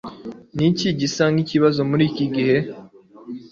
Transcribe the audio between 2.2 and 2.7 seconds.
gihe